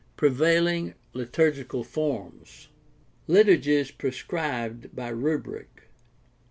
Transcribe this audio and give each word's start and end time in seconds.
PREVAILING 0.17 0.95
LITURGICAL 1.13 1.83
FORMS 1.83 2.69
Liturgies 3.27 3.91
prescribed 3.91 4.95
by 4.95 5.09
rubric. 5.09 5.89